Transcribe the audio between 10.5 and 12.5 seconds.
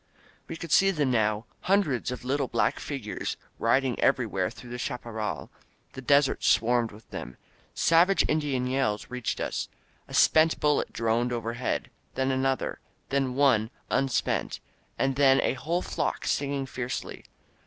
bullet droned overhead, then an